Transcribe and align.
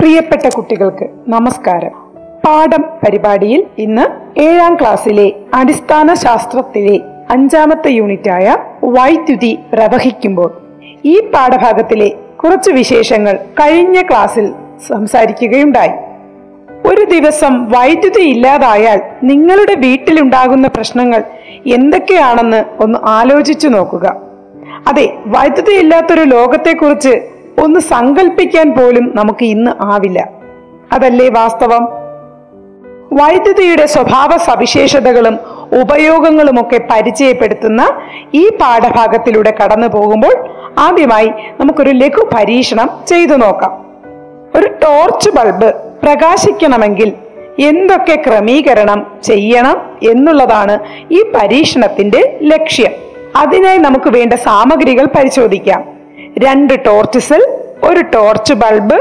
പ്രിയപ്പെട്ട 0.00 0.48
കുട്ടികൾക്ക് 0.48 1.08
നമസ്കാരം. 1.28 1.90
പാഠം 2.46 2.82
പരിപാടിയിൽ 2.82 3.66
ഇന്ന് 3.78 4.38
ഏഴാം 4.40 4.76
ക്ലാസ്സിലെ 4.80 5.32
അടിസ്ഥാന 5.54 6.14
ശാസ്ത്രത്തിലെ 6.14 7.00
അഞ്ചാമത്തെ 7.30 7.90
യൂണിറ്റായ 7.90 8.56
വൈദ്യുതി 8.84 9.58
പ്രവഹിക്കുമ്പോൾ 9.72 10.52
ഈ 11.04 11.20
പാഠഭാഗത്തിലെ 11.20 12.08
കുറച്ച് 12.44 12.70
വിശേഷങ്ങൾ 12.70 13.34
കഴിഞ്ഞ 13.34 14.02
ക്ലാസ്സിൽ 14.02 14.52
സംസാരിക്കുകയുണ്ടായി. 14.88 15.90
ഒരു 16.92 17.04
ദിവസം 17.04 17.64
വൈദ്യുതി 17.64 18.20
ഇല്ലാതായാൽ 18.20 19.00
നിങ്ങളുടെ 19.22 19.74
വീട്ടിലുണ്ടാകുന്ന 19.74 20.68
പ്രശ്നങ്ങൾ 20.68 21.24
എന്തൊക്കെയാണെന്ന് 21.66 22.64
ഒന്ന് 22.82 22.98
ആലോചിച്ചു 23.04 23.68
നോക്കുക. 23.68 24.16
അതെ 24.88 25.14
വൈദ്യുതി 25.26 25.72
ഇല്ലാത്തൊരു 25.72 26.20
ലോകത്തെക്കുറിച്ച് 26.20 27.29
ഒന്ന് 27.58 27.80
സങ്കല്പിക്കാൻ 27.80 28.72
പോലും 28.72 29.12
നമുക്ക് 29.16 29.44
ഇന്ന് 29.44 29.70
ആവില്ല. 29.80 30.28
അതല്ലേ 30.92 31.28
വാസ്തവം? 31.28 31.88
വൈദ്യുതിയുടെ 33.12 33.86
സ്വഭാവ 33.86 34.36
സവിശേഷതകളും 34.36 35.38
ഉപയോഗങ്ങളുമൊക്കെ 35.82 36.80
പരിചയപ്പെടുത്തുന്ന 36.90 37.88
ഈ 38.34 38.48
പാഠഭാഗത്തിലൂടെ 38.48 39.54
കടന്നു 39.64 39.86
പോകുമ്പോൾ 39.86 40.48
ആദ്യമായി 40.78 41.32
നമുക്കൊരു 41.60 41.90
ലഘു 41.90 42.30
പരീക്ഷണം 42.34 42.90
ചെയ്തു 43.06 43.34
നോക്കാം. 43.34 43.86
ഒരു 44.54 44.66
ടോർച്ച് 44.66 45.30
ബൾബ് 45.30 45.74
പ്രകാശിക്കണമെങ്കിൽ 46.02 47.12
എന്തൊക്കെ 47.58 48.22
ക്രമീകരണം 48.26 49.06
ചെയ്യണം 49.22 49.80
എന്നുള്ളതാണ് 50.10 50.78
ഈ 51.10 51.22
പരീക്ഷണത്തിന്റെ 51.22 52.38
ലക്ഷ്യം. 52.42 52.90
അതിനായി 53.36 53.78
നമുക്ക് 53.78 54.10
വേണ്ട 54.10 54.32
സാമഗ്രികൾ 54.32 55.04
പരിശോധിക്കാം. 55.04 55.89
രണ്ട് 56.42 56.84
ടോർച്ച് 56.86 57.18
സെൽ 57.18 57.42
ഒരു 57.84 58.00
ടോർച്ച് 58.00 58.54
ബൾബ് 58.54 58.98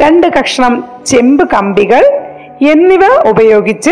രണ്ട് 0.00 0.26
കഷ്ണം 0.26 0.84
ചെമ്പ് 1.06 1.48
കമ്പികൾ 1.48 2.02
എന്നിവ 2.70 3.30
ഉപയോഗിച്ച് 3.30 3.90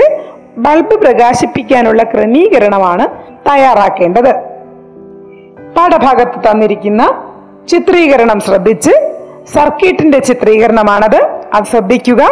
ബൾബ് 0.58 0.94
പ്രകാശിപ്പിക്കാനുള്ള 0.94 2.02
ക്രമീകരണമാണ് 2.02 3.08
തയ്യാറാക്കേണ്ടത്. 3.48 4.32
പാഠഭാഗത്ത് 5.76 6.50
തന്നിരിക്കുന്ന 6.50 7.22
ചിത്രീകരണം 7.68 8.40
ശ്രദ്ധിച്ച് 8.40 8.90
സർക്യൂട്ടിന്റെ 9.54 10.18
ചിത്രീകരണമാണത്. 10.18 11.20
അത് 11.54 11.64
ശ്രദ്ധിക്കുക. 11.64 12.22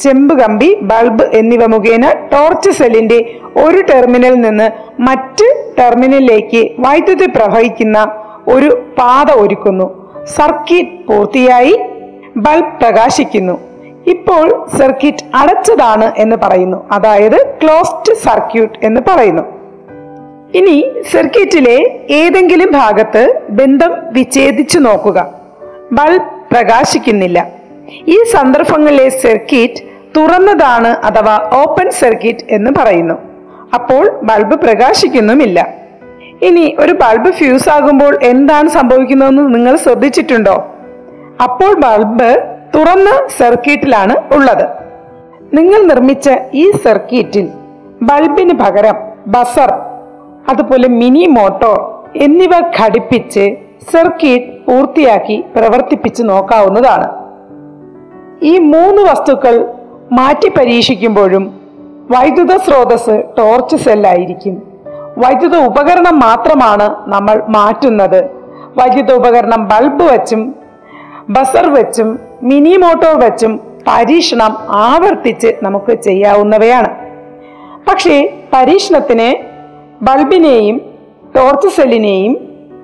ചെമ്പ് 0.00 0.38
കമ്പി 0.38 0.78
ബൾബ് 0.82 1.24
എന്നിവ 1.24 1.66
മുഖേന 1.66 2.10
ടോർച്ച് 2.32 2.70
സെല്ലിന്റെ 2.70 3.18
ഒരു 3.64 3.82
ടെർമിനലിൽ 3.82 4.40
നിന്ന് 4.40 4.70
മറ്റ് 5.00 5.74
ടെർമിനലിലേക്ക് 5.78 6.72
വൈദ്യുതി 6.78 7.26
പ്രവഹിക്കുന്ന 7.26 8.23
ഒരു 8.48 8.86
പാത 8.98 9.30
ഒരുക്കുന്നു. 9.30 10.04
സർക്യൂട്ട് 10.24 11.06
പൂർത്തിയായി 11.06 11.80
ബൾബ് 12.36 12.80
പ്രകാശിക്കുന്നു. 12.80 13.60
ഇപ്പോൾ 14.06 14.66
സർക്യൂട്ട് 14.76 15.36
അടച്ചതാണ് 15.36 16.12
എന്ന് 16.16 16.36
പറയുന്നു. 16.36 16.88
അതായത് 16.92 17.58
ക്ലോസ്ഡ് 17.62 18.14
സർക്യൂട്ട് 18.14 18.78
എന്ന് 18.82 19.00
പറയുന്നു. 19.08 19.42
ഇനി 20.54 20.92
സർക്യൂട്ടിലെ 21.10 22.00
ഏതെങ്കിലും 22.10 22.72
ഭാഗത്ത് 22.72 23.40
ബന്ധം 23.48 23.94
വിച്ഛേദിച്ചു 24.12 24.78
നോക്കുക. 24.78 25.26
ബൾബ് 25.92 26.54
പ്രകാശിക്കുന്നില്ല. 26.54 27.46
ഈ 28.08 28.22
സന്ദർഭങ്ങളിലെ 28.22 29.08
സർക്യൂട്ട് 29.08 29.80
തുറന്നതാണ് 30.16 30.88
അഥവാ 30.88 31.50
ഓപ്പൺ 31.52 31.90
സർക്യൂട്ട് 31.90 32.42
എന്ന് 32.50 32.70
പറയുന്നു. 32.78 33.14
അപ്പോൾ 33.74 34.20
ബൾബ് 34.22 34.54
പ്രകാശിക്കുന്നുമില്ല. 34.60 35.83
ഇനി 36.42 36.76
ഒരു 36.78 36.92
ബൾബ് 36.92 37.32
ഫ്യൂസ് 37.32 37.68
ആകുമ്പോൾ 37.68 38.18
എന്താണ് 38.22 38.68
സംഭവിക്കുന്നതെന്ന് 38.68 39.54
നിങ്ങൾ 39.54 39.76
ശ്രദ്ധിച്ചിട്ടുണ്ടോ? 39.76 40.64
അപ്പോൾ 41.42 41.74
ബൾബ് 41.74 42.42
തുറന്ന 42.74 43.28
സർക്യൂട്ടിലാണ് 43.38 44.34
ഉള്ളത്. 44.34 44.68
നിങ്ങൾ 45.54 45.82
നിർമ്മിച്ച 45.82 46.30
ഈ 46.54 46.70
സർക്യൂട്ടിൽ 46.70 47.48
ബൾബിന് 48.02 48.52
പകരം 48.52 48.94
ബസർ 49.26 49.72
അതുപോലെ 50.48 50.88
മിനി 50.88 51.26
മോട്ടോർ 51.26 51.94
എന്നിവ 52.16 52.50
ഘടിപ്പിച്ച് 52.80 53.56
സർക്യൂട്ട് 53.92 54.66
പൂർത്തിയാക്കി 54.66 55.44
പ്രവർത്തിപ്പിച്ച് 55.56 56.22
നോക്കാവുന്നതാണ്. 56.22 57.08
ഈ 58.42 58.58
മൂന്ന് 58.58 59.02
വസ്തുക്കൾ 59.02 59.68
മാറ്റി 60.12 60.48
പരീക്ഷിക്കുമ്പോഴും 60.48 61.60
വൈദ്യുത 62.10 62.56
സ്രോതസ് 62.56 63.22
ടോർച്ച് 63.38 63.76
സെല്ലായിരിക്കും. 63.76 64.73
വൈദ്യുത 65.18 65.56
ഉപകരണം 65.56 66.20
മാത്രമാണ് 66.20 66.94
നമ്മൾ 67.06 67.42
മാറ്റുന്നത്. 67.48 68.24
വൈദ്യുത 68.76 69.12
ഉപകരണം 69.12 69.68
ബൾബ് 69.68 70.02
വെച്ചും 70.02 70.54
ബസർ 71.28 71.74
വെച്ചും 71.74 72.18
മിനി 72.42 72.76
മോട്ടോർ 72.76 73.20
വെച്ചും 73.20 73.60
പരീക്ഷണം 73.86 74.56
ആവർത്തിച്ച് 74.70 75.54
നമുക്ക് 75.62 76.02
ചെയ്യാവുന്നവയാണ്. 76.02 76.88
പക്ഷേ 77.88 78.32
പരീക്ഷണത്തിന് 78.52 79.28
ബൾബിനെയും 80.04 80.80
ടോർച്ച് 81.36 81.68
സെല്ലിനെയും 81.68 82.36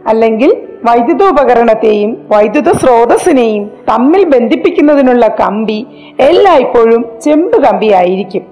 അല്ലെങ്കിൽ 0.06 0.66
വൈദ്യുത 0.84 1.22
ഉപകരണത്തെയും 1.22 2.26
വൈദ്യുത 2.30 2.72
സ്രോതസ്സിനെയും 2.72 3.70
തമ്മിൽ 3.90 4.24
ബന്ധിപ്പിക്കുന്നതിനുള്ള 4.24 5.26
കമ്പി 5.28 5.86
എല്ലായ്പ്പോഴും 6.20 7.04
ചെമ്പ് 7.24 7.62
കമ്പിയായിരിക്കും. 7.62 8.42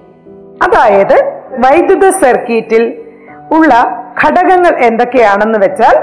അതായത് 0.61 1.43
വൈദ്യുത 1.59 2.09
സർക്യൂട്ടിൽ 2.09 2.93
ഉള്ള 3.51 3.73
ഘടകങ്ങൾ 4.25 4.77
എന്തൊക്കെയാണെന്ന് 4.77 5.59
വെച്ചാൽ 5.59 5.95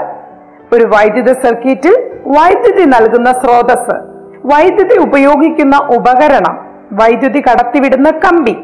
ഒരു 0.75 0.83
വൈദ്യുത 0.83 1.31
സർക്യൂട്ടിൽ 1.31 1.95
വൈദ്യുതി 2.25 2.85
നൽകുന്ന 2.85 3.31
സ്രോതസ് 3.31 3.95
വൈദ്യുതി 4.45 4.99
ഉപയോഗിക്കുന്ന 5.01 5.77
ഉപകരണം 5.77 6.55
വൈദ്യുതി 6.91 7.41
കടത്തിവിടുന്ന 7.41 8.09
കമ്പി. 8.09 8.57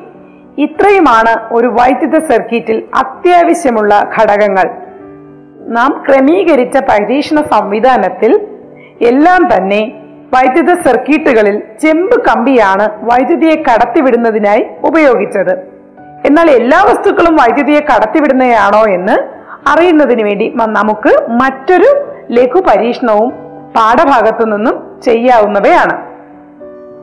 ഇത്രയുമാണ് 0.58 1.54
ഒരു 1.54 1.68
വൈദ്യുത 1.68 2.20
സർക്യൂട്ടിൽ 2.20 2.84
അത്യാവശ്യമുള്ള 2.96 4.10
ഘടകങ്ങൾ. 4.18 4.70
നാം 5.60 6.04
ക്രമീകരിച്ച 6.08 6.78
പരീക്ഷണ 6.78 7.42
സംവിധാനത്തിൽ 7.42 8.48
എല്ലാം 9.02 9.58
തന്നെ 9.58 9.82
വൈദ്യുത 10.34 10.74
സർക്യൂട്ടുകളിൽ 10.82 11.62
ചെമ്പ് 11.80 12.24
കമ്പിയാണ് 12.24 12.90
വൈദ്യുതിയെ 13.02 13.56
കടത്തിവിടുന്നതിനായി 13.56 14.66
ഉപയോഗിച്ചത്. 14.84 15.73
എന്നാൽ 16.26 16.50
എല്ലാ 16.50 16.84
വസ്തുക്കളും 16.84 17.36
വൈദ്യുതിയെ 17.36 17.80
കടത്തിവിടുന്നതാണോ 17.80 18.84
എന്ന് 18.94 19.16
അറിയുന്നതിന് 19.70 20.24
വേണ്ടി 20.24 20.54
നമുക്ക് 20.56 21.30
മറ്റൊരു 21.30 21.90
ലഘു 22.32 22.60
പരീക്ഷണവും 22.60 23.30
പാഠഭാഗത്തു 23.76 24.46
നിന്നും 24.46 25.02
ചെയ്യാവുന്നവയാണ്. 25.02 25.96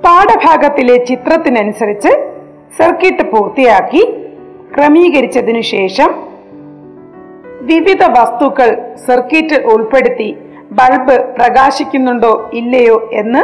പാഠഭാഗത്തിലെ 0.03 1.05
ചിത്രത്തിനനുസരിച്ച് 1.05 2.09
സർക്യൂട്ട് 2.79 3.23
പൂർത്തിയാക്കി 3.23 4.31
ക്രമീകരിച്ചതിനു 4.77 5.61
ശേഷം 5.61 6.11
വിവിധ 7.61 8.03
വസ്തുക്കൾ 8.05 8.97
സർക്യൂട്ടിൽ 9.07 9.67
ഉൾപ്പെടുത്തി 9.67 10.37
ബൾബ് 10.73 11.34
പ്രകാശിക്കുന്നുണ്ടോ 11.39 12.51
ഇല്ലയോ 12.53 13.11
എന്ന് 13.13 13.43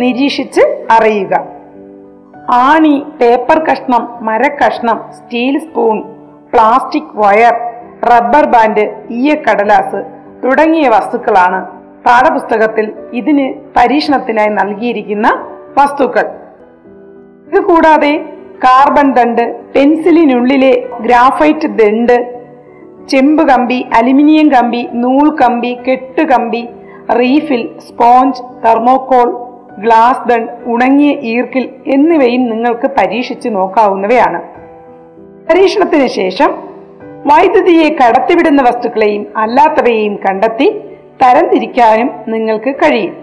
നിരീക്ഷിച്ച് 0.00 0.86
അറിയുക. 0.90 1.53
ആണി 2.48 3.06
പേപ്പർ 3.20 3.58
കഷ്ണം 3.58 4.08
മരക്കഷ്ണം 4.20 5.00
steel 5.12 5.58
spoon 5.58 6.02
plastic 6.52 7.14
wire 7.14 7.54
rubber 8.04 8.44
band 8.46 8.94
ഈയക്കടലാസ് 9.10 10.04
തുടങ്ങിയ 10.44 10.88
വസ്തുക്കളാണ് 10.88 11.66
പാഠപുസ്തകത്തിൽ 12.06 12.92
ഇതിന് 13.12 13.54
പരീക്ഷണത്തിനായി 13.76 14.48
നൽകിയിരിക്കുന്ന 14.48 15.46
വസ്തുക്കൾ. 15.78 16.26
ഇത് 17.46 17.60
കൂടാതെ 17.60 18.26
കാർബൺ 18.64 19.12
ദണ്ട് 19.14 19.56
പെൻസിലിനുള്ളിലെ 19.74 20.88
ഗ്രാഫൈറ്റ് 21.00 21.68
ദണ്ട് 21.68 22.34
ചെമ്പ് 23.08 23.48
കമ്പി 23.48 23.86
അലുമിനിയം 23.94 24.48
കമ്പി 24.52 24.88
നൂൽ 24.92 25.36
കമ്പി 25.36 25.78
കെട്ടുകമ്പി 25.88 26.68
റീഫിൽ 27.10 27.68
സ്പോഞ്ച് 27.88 28.42
തെർമോക്കോൾ 28.66 29.43
ഗ്ലാസ് 29.78 30.28
ദണ്ട് 30.28 30.52
ഉണങ്ങിയ 30.66 31.12
ഈർക്കിൽ 31.12 31.68
എന്നിവയും 31.86 32.50
നിങ്ങൾക്ക് 32.50 32.90
പരീക്ഷിച്ച് 32.98 33.48
നോക്കാവുന്നവയാണ്. 33.48 34.42
പരീക്ഷണത്തിന് 35.50 36.06
ശേഷം 36.06 36.54
വൈദ്യുതിയെ 37.26 37.88
കടത്തിവിടുന്ന 37.88 38.62
വസ്തുക്കളെയും 38.62 39.26
അല്ലാത്തവയെയും 39.36 40.16
കണ്ടെത്തി 40.16 40.80
തരംതിരിക്കാനും 41.22 42.10
നിങ്ങൾക്ക് 42.28 42.74
കഴിയും. 42.74 43.14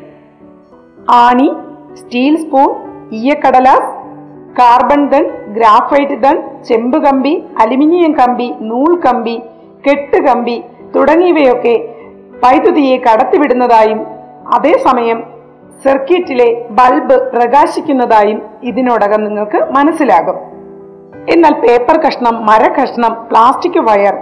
ആണി 1.09 1.51
സ്റ്റീൽ 1.93 2.35
സ്പൂൺ 2.35 2.69
ഈയക്കടലാസ് 3.11 4.01
കാർബൺ 4.59 5.07
ദൺ 5.07 5.29
ഗ്രാഫൈറ്റ് 5.53 6.21
ദൺ 6.21 6.63
ചെമ്പ് 6.63 6.97
കമ്പി 6.97 7.43
അലുമിനിയം 7.59 8.11
കമ്പി 8.11 8.53
നൂൽ 8.61 9.01
കമ്പി 9.01 9.41
കെട്ട് 9.89 10.17
കമ്പി 10.17 10.63
തുടങ്ങിയവയൊക്കെ 10.95 11.93
വൈദ്യുതിയെ 12.43 12.97
കടത്തിവിടുന്നതായും 12.97 14.05
അതേസമയം 14.47 15.40
സർക്യൂട്ടിലെ 15.83 16.65
ബൾബ് 16.69 17.31
പ്രകാശിക്കുന്നതായും 17.31 18.41
ഇതിനോടകം 18.63 19.23
നിങ്ങൾക്ക് 19.23 19.57
മനസ്സിലാകും. 19.57 20.35
എന്നാൽ 21.29 21.53
പേപ്പർ 21.53 21.97
കഷ്ണം 21.97 22.45
മര 22.45 22.81
കഷ്ണം 22.81 23.27
plastic 23.31 23.79
wire 23.79 24.13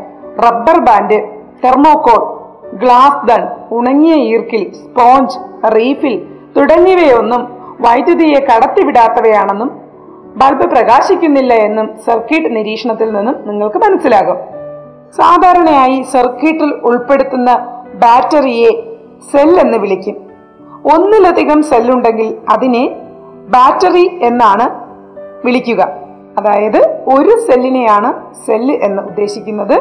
rubber 0.46 0.80
band 0.80 1.30
thermocol 1.64 2.40
glass 2.78 3.28
ദൺ 3.28 3.48
ഉണങ്ങിയ 3.72 4.16
ഈർക്കിൽ 4.16 4.74
സ്പോഞ്ച് 4.74 5.40
റീഫിൽ 5.76 6.26
തുടങ്ങിയവയൊന്നും 6.58 7.42
വൈദ്യുതിയെ 7.82 8.40
കടത്തിവിടാത്തവയാണെന്നും 8.40 9.82
ബൾബ് 10.36 10.72
പ്രകാശിക്കുന്നില്ല 10.72 11.54
എന്നും 11.54 11.98
സർക്യൂട്ട് 12.06 12.56
നിരീക്ഷണത്തിൽ 12.56 13.12
നിന്നും 13.12 13.48
നിങ്ങൾക്ക് 13.48 13.78
മനസ്സിലാകും. 13.78 14.38
സാധാരണയായി 15.18 16.02
സർക്യൂട്ടിൽ 16.02 16.74
ഉൾപ്പെടുത്തുന്ന 16.84 17.52
ബാറ്ററിയെ 17.94 18.72
സെൽ 19.32 19.60
എന്ന് 19.60 19.78
വിളിക്കും. 19.78 20.29
ഒന്നിലധികം 20.86 21.64
സെല്ലുണ്ടെങ്കിൽ 21.64 22.38
അതിനെ 22.50 22.96
ബാറ്ററി 23.48 24.20
എന്നാണ് 24.22 24.70
വിളിക്കുക. 25.46 25.82
അതായത് 26.38 26.78
ഒരു 27.08 27.52
സെല്ലിനെയാണ് 27.52 28.36
സെല്ല് 28.48 28.76
എന്ന് 28.76 29.04
ഉദ്ദേശിക്കുന്നത്. 29.04 29.74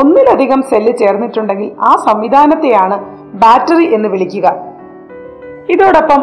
ഒന്നിലധികം 0.00 0.62
സെല്ല് 0.62 0.98
ചേർന്നിട്ടുണ്ടെങ്കിൽ 0.98 1.72
ആ 1.80 2.04
സംവിധാനത്തെയാണ് 2.10 3.04
ബാറ്ററി 3.18 3.94
എന്ന് 3.94 4.08
വിളിക്കുക. 4.08 4.54
ഇതോടൊപ്പം 5.68 6.22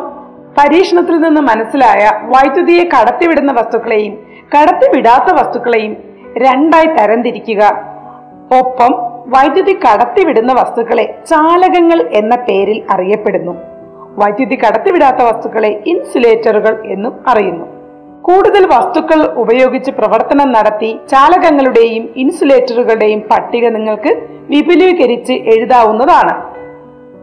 പരീക്ഷണത്തിൽ 0.58 1.22
നിന്ന് 1.22 1.42
മനസ്സിലായ 1.42 2.12
വൈദ്യുതിയെ 2.24 2.84
കടത്തിവിടുന്ന 2.84 3.52
വസ്തുക്കളെയും 3.52 4.14
കടത്തിവിടാത്ത 4.56 5.34
വസ്തുക്കളെയും 5.34 5.98
രണ്ടായി 6.38 6.86
തരംതിരിക്കുക. 6.86 7.64
ഒപ്പം 8.60 9.12
വൈദ്യുതി 9.28 9.74
കടത്തിവിടുന്ന 9.74 10.54
വസ്തുക്കളെ 10.54 11.20
ചാലകങ്ങൾ 11.30 12.10
എന്ന 12.14 12.36
പേരിൽ 12.36 12.84
അറിയപ്പെടുന്നു. 12.92 13.71
വൈദ്യുതി 14.18 14.56
കടത്തിവിടാത്ത 14.56 15.18
വസ്തുക്കളെ 15.18 15.84
ഇൻസുലേറ്ററുകൾ 15.86 16.84
എന്നും 16.86 17.14
അറിയുന്നു. 17.28 17.66
കൂടുതൽ 18.22 18.66
വസ്തുക്കൾ 18.66 19.24
ഉപയോഗിച്ച് 19.24 19.92
പ്രവർത്തനം 19.92 20.52
നടത്തി 20.52 20.98
ചാലകങ്ങളുടെയും 21.10 22.14
ഇൻസുലേറ്ററുകളുടെയും 22.16 23.20
പട്ടിക 23.20 23.68
നിങ്ങൾക്ക് 23.68 24.28
വിപുലീകരിച്ച് 24.50 25.34
എഴുതാവുന്നതാണ്. 25.34 26.52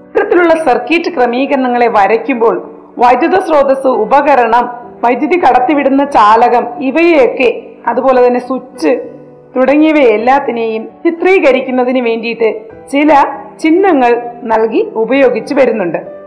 ഇത്തരത്തിലുള്ള 0.09 0.65
സർക്യൂട്ട് 0.65 1.09
ക്രമീകരണങ്ങളെ 1.09 1.89
വരയ്ക്കുമ്പോൾ 1.89 2.71
വൈദ്യുത 2.99 3.41
സ്രോതസ് 3.41 3.87
ഉപകരണം 3.87 4.69
വൈദ്യുതി 5.05 5.39
കടത്തിവിടുന്ന 5.39 6.05
ചാലകം 6.05 6.83
ഇവയെയൊക്കെ 6.83 7.63
അതുപോലെ 7.89 8.27
തന്നെ 8.27 8.41
സ്വിച്ച് 8.41 9.11
തുടങ്ങിയവ 9.57 9.97
എല്ലാത്തിനെയും 9.97 10.89
ചിത്രീകരിക്കുന്നതിന് 11.05 12.01
വേണ്ടിയിട്ട് 12.01 12.61
ചില 12.93 13.15
ചിഹ്നങ്ങൾ 13.61 14.23
നൽകി 14.43 14.89
ഉപയോഗിച്ചു 14.95 15.55
വരുന്നുണ്ട്. 15.55 16.18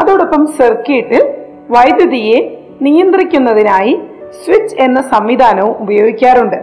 അതോടൊപ്പം 0.00 0.46
സർക്യൂട്ടിൽ 0.58 1.22
വൈദ്യുതിയെ 1.70 2.38
നിയന്ത്രിക്കുന്നതിനായി 2.82 3.94
സ്വിച്ച് 4.44 4.76
എന്ന 4.78 5.00
സംവിധാനവും 5.00 5.76
ഉപയോഗിക്കാറുണ്ട്. 5.78 6.58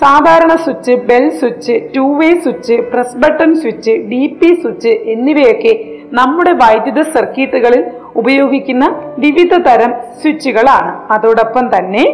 സാധാരണ 0.00 0.52
switch 0.56 0.92
bell 1.08 1.28
switch 1.40 1.74
two 1.96 2.04
way 2.18 2.28
switch 2.44 2.76
press 2.92 3.16
button 3.16 3.50
switch 3.54 3.90
D 3.90 4.38
P 4.40 4.54
switch 4.54 4.88
എന്നിവയൊക്കെ 4.88 5.72
നമ്മുടെ 6.12 6.52
വൈദ്യുത 6.52 7.02
സർക്യൂട്ടുകളിൽ 7.02 7.82
ഉപയോഗിക്കുന്ന 8.16 8.84
വിവിധ 9.18 9.54
തരം 9.54 9.92
സ്വിച്ചുകളാണ്. 10.22 11.12
അതോടൊപ്പം 11.12 11.78
തന്നെ 11.78 12.04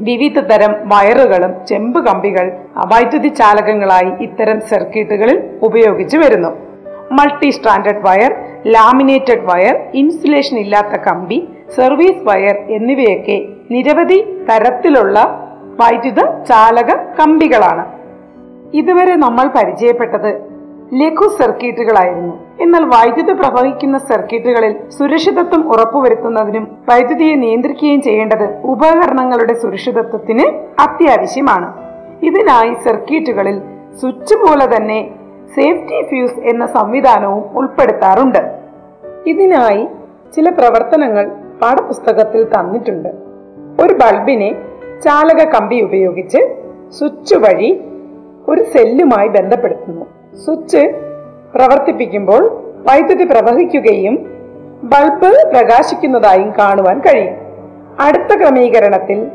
വിവിധ 0.00 0.38
തരം 0.40 0.72
വയറുകളും 0.84 1.52
ചെമ്പ് 1.66 2.06
കമ്പികൾ 2.06 2.46
വൈദ്യുതി 2.92 3.28
ചാലകങ്ങളായി 3.28 4.10
ഇത്തരം 4.20 4.60
സർക്യൂട്ടുകളിൽ 4.60 5.38
ഉപയോഗിച്ചു 5.62 6.18
വരുന്നു. 6.18 6.50
Multi 7.12 7.50
standard 7.50 8.04
wire 8.08 8.32
laminated 8.66 9.44
wire 9.44 9.76
insulation 9.92 10.58
ഇല്ലാത്ത 10.58 11.00
കമ്പി 11.06 11.48
സർവീസ് 11.76 12.22
വയർ 12.28 12.56
എന്നിവയൊക്കെ 12.68 13.36
നിരവധി 13.70 14.18
തരത്തിലുള്ള 14.50 15.18
വൈദ്യുത 15.80 16.20
ചാലക 16.44 16.90
കമ്പികളാണ്. 17.18 17.84
ഇതുവരെ 18.74 19.14
നമ്മൾ 19.14 19.46
പരിചയപ്പെട്ടത് 19.46 20.52
ലഘു 21.00 21.26
സർക്യൂട്ടുകളായിരുന്നു. 21.38 22.34
എന്നാൽ 22.60 22.84
വൈദ്യുതി 22.84 23.32
പ്രവഹിക്കുന്ന 23.32 23.98
സർക്യൂട്ടുകളിൽ 23.98 24.76
സുരക്ഷിതത്വം 24.98 25.72
ഉറപ്പുവരുത്തുന്നതിനും 25.72 26.64
വൈദ്യുതിയെ 26.88 27.34
നിയന്ത്രിക്കുകയും 27.34 28.02
ചെയ്യേണ്ടത് 28.02 28.46
ഉപകരണങ്ങളുടെ 28.64 29.54
സുരക്ഷിതത്വത്തിന് 29.54 30.46
അത്യാവശ്യമാണ്. 30.78 31.68
ഇതിനായി 32.22 32.74
സർക്യൂട്ടുകളിൽ 32.84 33.62
സ്വിച്ച് 34.00 34.34
പോലെ 34.34 34.76
തന്നെ 34.76 35.00
സേഫ്റ്റി 35.56 36.02
ഫ്യൂസ് 36.02 36.40
എന്ന 36.40 36.66
സംവിധാനവും 36.66 37.58
ഉൾപ്പെടുത്താറുണ്ട്. 37.58 38.38
ഇതിനായി 39.26 39.88
ചില 40.36 40.50
പ്രവർത്തനങ്ങൾ 40.50 41.30
പാഠപുസ്തകത്തിൽ 41.62 42.44
തന്നിട്ടുണ്ട്. 42.44 43.08
ഒരു 43.80 43.94
ബൾബിനെ 43.94 44.54
ചാലക 45.04 45.44
കമ്പി 45.44 45.80
ഉപയോഗിച്ച് 45.80 46.56
സ്വിച്ച് 46.90 47.34
വഴി 47.34 47.84
ഒരു 48.48 48.62
സെല്ലുമായി 48.62 49.28
ബന്ധപ്പെടുത്തുന്നു. 49.28 50.06
സ്വിച്ച് 50.44 50.78
പ്രവർത്തിപ്പിക്കുമ്പോൾ 51.54 52.42
വൈദ്യുതി 52.86 53.24
പ്രവഹിക്കുകയും 53.24 54.14
ബൾബ് 54.82 55.50
പ്രകാശിക്കുന്നതായും 55.54 56.54
കാണുവാൻ 56.58 57.00
കഴിയും. 57.00 57.34
അടുത്ത 58.00 58.36
ക്രമീകരണത്തിൽ 58.36 59.26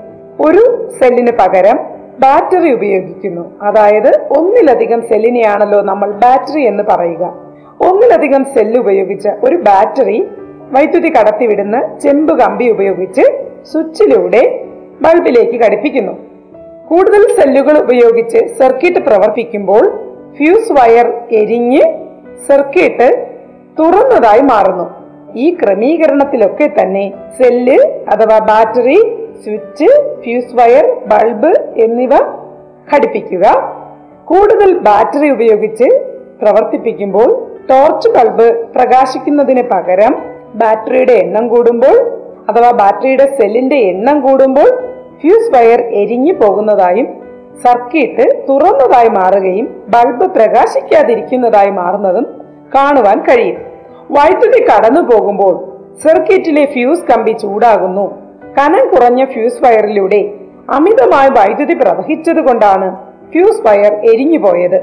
ഒരു 0.42 0.90
സെല്ലിന് 1.00 1.32
പകരം 1.40 1.97
ബാറ്ററി 2.20 2.72
ഉപയോഗിക്കുന്നു. 2.72 3.62
അതായത് 3.62 4.28
ഒന്നിലധികം 4.38 5.02
സെല്ലിനെയാണല്ലോ 5.02 5.82
നമ്മൾ 5.82 6.12
ബാറ്ററി 6.12 6.62
എന്ന് 6.62 6.84
പറയുക. 6.84 7.34
ഒന്നിലധികം 7.82 8.46
സെല്ല് 8.46 8.80
ഉപയോഗിച്ച 8.80 9.30
ഒരു 9.44 9.56
ബാറ്ററി 9.56 10.24
വൈദ്യുതി 10.72 11.10
കടത്തിവിടുന്ന 11.10 11.98
ചെമ്പ് 12.04 12.40
കമ്പി 12.40 12.70
ഉപയോഗിച്ച് 12.70 13.22
സ്വിച്ചിലൂടെ 13.72 14.66
ബൾബിലേക്ക് 15.02 15.66
ഘടിപ്പിക്കുന്നു. 15.66 16.14
കൂടുതൽ 16.88 17.36
സെല്ലുകൾ 17.40 17.78
ഉപയോഗിച്ച് 17.78 18.48
സർക്യൂട്ട് 18.48 19.00
പ്രവർത്തിക്കുമ്പോൾ 19.00 19.90
ഫ്യൂസ് 20.38 20.72
വയർ 20.72 21.14
എരിഞ്ഞ് 21.32 21.82
സർക്യൂട്ട് 22.48 23.28
തുറന്നതായി 23.80 24.42
മാറുന്നു. 24.42 24.86
ഈ 25.36 25.58
ക്രമീകരണത്തിലൊക്കെ 25.64 26.70
തന്നെ 26.82 27.14
സെല്ല് 27.38 27.78
അഥവാ 28.10 28.38
battery 28.46 29.27
switch 29.44 29.88
fuse 30.24 30.56
wire 30.56 30.86
bulb 31.12 31.52
എന്നിവ 31.86 32.14
ഘടിപ്പിക്കുക. 32.94 33.46
കൂടുതൽ 34.26 34.70
ബാറ്ററി 34.80 35.30
ഉപയോഗിച്ച് 35.30 35.88
പ്രവർത്തിപ്പിക്കുമ്പോൾ 36.42 37.30
ടോർച്ച് 37.70 38.10
ബൾബ് 38.10 38.48
പ്രകാശിക്കുന്നതിന് 38.76 39.64
പകരം 39.72 40.14
ബാറ്ററിയുടെ 40.56 41.14
എണ്ണം 41.14 41.48
കൂടുമ്പോൾ 41.48 41.96
അഥവാ 42.50 42.72
ബാറ്ററിയുടെ 42.72 43.28
സെല്ലിന്റെ 43.38 43.76
എണ്ണം 43.76 44.18
കൂടുമ്പോൾ 44.22 44.70
ഫ്യൂസ് 45.22 45.52
വയർ 45.56 45.82
എരിഞ്ഞു 46.02 46.34
പോകുന്നതായും 46.34 47.08
സർക്യൂട്ട് 47.64 48.26
തുറന്നതായി 48.50 49.10
മാറുകയും 49.10 49.68
ബൾബ് 49.94 50.26
പ്രകാശിക്കാതിരിക്കുന്നതായി 50.36 51.70
മാറുന്നതും 51.70 52.28
കാണുവാൻ 52.76 53.20
കഴിയും. 53.20 53.58
വൈദ്യുതി 54.12 54.60
കടന്നു 54.64 55.02
പോകുമ്പോൾ 55.02 55.56
സർക്യൂട്ടിലെ 56.04 56.66
ഫ്യൂസ് 56.66 57.08
കമ്പി 57.12 57.32
ചൂടാകുന്നു. 57.32 58.06
കനം 58.60 58.90
കുറഞ്ഞ 58.94 59.26
ഫ്യൂസ് 59.26 59.64
വയറിലൂടെ 59.64 60.34
അമിതമായ 60.70 61.28
വൈദ്യുതി 61.28 61.74
പ്രവഹിച്ചതുകൊണ്ടാണ് 61.74 62.96
ഫ്യൂസ് 63.32 63.68
വയർ 63.68 63.94
എരിഞ്ഞുപോയത്. 63.94 64.80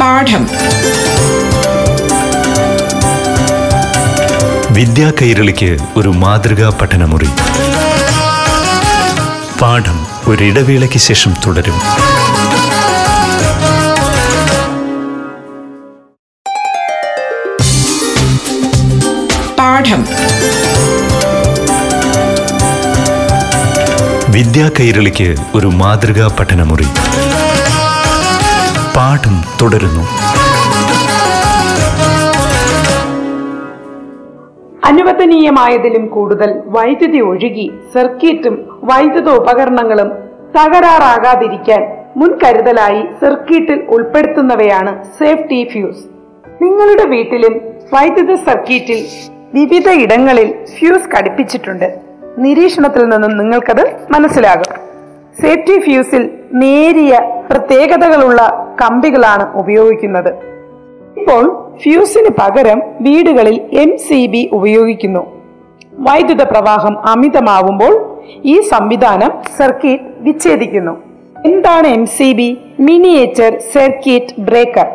പാഠം. 0.00 0.48
വിദ്യാ 4.74 5.12
കൈരളിക്ക് 5.22 5.76
ഒരു 5.96 6.08
മാതൃകാ 6.08 6.78
പഠനമുറി. 6.82 7.28
പാഠം 9.62 10.06
ഒരിടവേളയ്ക്ക് 10.28 10.98
ശേഷം 10.98 11.34
തുടരും. 11.46 11.74
വിദ്യാ 24.36 24.70
കൈരളിക്ക് 24.76 25.34
ഒരു 25.54 25.66
മാതൃകാ 25.66 26.36
പഠനമുറി. 26.38 26.86
പാഠം 28.96 29.36
തുടരുന്നു. 29.60 30.02
അനുവദനീയമായതിലും 34.84 36.08
കൂടുതൽ 36.08 36.50
വൈദ്യുതി 36.66 37.20
ഒഴുകി 37.20 37.70
സർക്യൂട്ടും 37.94 38.56
വൈദ്യുത 38.84 39.28
ഉപകരണങ്ങളും 39.30 40.10
തകരാറാകാതിരിക്കാൻ 40.56 41.84
മുൻകരുതലായി 42.16 43.02
സർക്യൂട്ടിൽ 43.20 43.80
ഉൾപ്പെടുത്തുന്നവയാണ് 43.88 45.04
സേഫ്റ്റി 45.18 45.68
ഫ്യൂസ്. 45.72 46.04
നിങ്ങളുടെ 46.62 47.04
വീട്ടിലും 47.04 47.56
വൈദ്യുത 47.94 48.34
സർക്യൂട്ടിൽ 48.34 49.00
വിവിധ 49.54 49.88
ഇടങ്ങളിൽ 49.88 50.54
ഫ്യൂസ് 50.78 51.08
ഘടിപ്പിച്ചിട്ടുണ്ട്. 51.16 52.05
നിരീക്ഷണത്തിൽ 52.38 53.04
നിന്നും 53.08 53.36
നിങ്ങൾക്കത് 53.36 53.96
മനസ്സിലാകും. 54.10 54.86
സേഫ്റ്റി 55.42 55.80
ഫ്യൂസിൽ 55.80 56.30
നേരിയ 56.52 57.20
പ്രത്യേകതകളുള്ള 57.50 58.40
കമ്പികളാണ് 58.82 59.58
ഉപയോഗിക്കുന്നത്. 59.58 60.28
ഇപ്പോൾ 61.20 61.72
ഫ്യൂസിന് 61.82 62.28
പകരം 62.40 62.82
വീടുകളിൽ 63.00 63.60
എം 63.72 63.98
സി 63.98 64.26
ബി 64.26 64.50
ഉപയോഗിക്കുന്നു. 64.52 65.26
വൈദ്യുത 65.92 66.42
പ്രവാഹം 66.42 67.08
അമിതമാവുമ്പോൾ 67.08 68.22
ഈ 68.44 68.60
സംവിധാനം 68.60 69.30
സർക്യൂട്ട് 69.56 70.04
വിച്ഛേദിക്കുന്നു. 70.18 70.96
എന്താണ് 71.44 71.86
M 71.86 72.06
C 72.06 72.32
B 72.32 72.58
miniature 72.80 73.58
circuit 73.72 74.40
breaker 74.40 74.86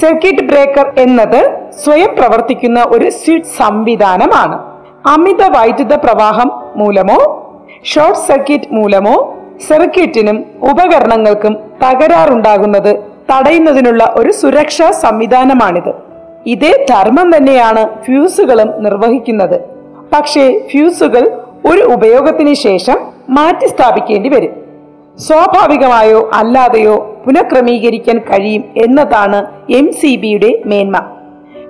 circuit 0.00 0.42
breaker 0.42 0.92
എന്നത് 0.98 1.58
സ്വയം 1.84 2.16
പ്രവർത്തിക്കുന്ന 2.18 2.84
ഒരു 2.88 3.10
സ്വിച്ച് 3.10 3.50
സംവിധാനമാണ്. 3.58 4.67
അമിത 5.12 5.42
വൈദ്യുത 5.56 5.94
പ്രവാഹം 5.94 6.48
മൂലമോ 6.76 7.18
ഷോർട്ട് 7.84 8.20
സർക്യൂട്ട് 8.28 8.68
മൂലമോ 8.72 9.16
സർക്യൂട്ടിനും 9.68 10.44
ഉപകരണങ്ങൾക്കും 10.62 11.54
തകരാറുണ്ടാകുന്നത് 11.82 12.92
തടയുന്നതിനുള്ള 13.30 14.14
ഒരു 14.16 14.32
സുരക്ഷാ 14.32 14.90
സംവിധാനമാണിത്. 14.90 15.92
ഇതേ 16.46 16.86
ധർമ്മം 16.90 17.36
തന്നെയാണ് 17.36 17.82
ഫ്യൂസുകളും 18.04 18.82
നിർവഹിക്കുന്നത്. 18.84 19.60
പക്ഷേ 20.12 20.44
ഫ്യൂസുകൾ 20.70 21.24
ഒരു 21.70 21.82
ഉപയോഗത്തിന് 21.94 22.54
ശേഷം 22.54 22.98
മാറ്റി 23.28 23.66
സ്ഥാപിക്കേണ്ടി 23.66 24.28
വരും. 24.28 24.52
സ്വാഭാവികമായോ 25.26 26.30
അല്ലാതെയോ 26.34 26.96
പുനഃക്രമീകരിക്കാൻ 27.24 28.18
കഴിയും 28.18 28.64
എന്നതാണ് 28.84 29.38
എം 29.78 29.92
സി 29.92 30.16
ബിയുടെ 30.16 30.62
മേന്മ. 30.66 30.96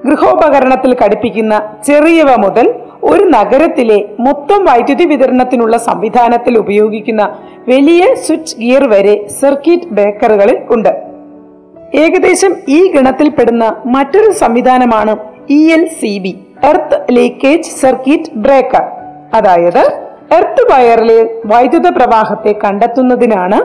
ഗൃഹോപകരണത്തിൽ 0.07 0.97
ഘടിപ്പിക്കുന്ന 1.05 1.55
ചെറിയവ 1.87 2.31
മുതൽ 2.37 2.67
ഒരു 3.09 3.25
നഗരത്തിലെ 3.25 4.05
മൊത്തം 4.21 4.65
വൈദ്യുതി 4.65 5.05
വിതരണത്തിനുള്ള 5.05 5.77
സംവിധാനത്തിൽ 5.77 6.59
ഉപയോഗിക്കുന്ന 6.59 7.23
വലിയ 7.69 8.15
സ്വിച്ച് 8.15 8.57
ഗിയർ 8.57 8.85
വരെ 8.89 9.29
സർക്യൂട്ട് 9.41 9.87
ബ്രേക്കറുകളിൽ 9.87 10.59
ഉണ്ട്. 10.71 10.93
ഏകദേശം 11.95 12.53
ഈ 12.69 12.93
ഗണത്തിൽപ്പെടുന്ന 12.93 13.77
മറ്റൊരു 13.87 14.31
സംവിധാനമാണ് 14.33 15.17
E 15.51 15.73
L 15.73 15.85
C 16.01 16.19
B 16.19 16.35
earth 16.65 16.99
leakage 17.11 17.71
circuit 17.83 18.31
breaker 18.35 18.85
അതായത് 19.35 19.83
എർത്ത് 20.35 20.63
വയറിലെ 20.73 21.21
വൈദ്യുത 21.47 21.89
പ്രവാഹത്തെ 21.89 22.55
കണ്ടെത്തുന്നതിനാണ് 22.65 23.59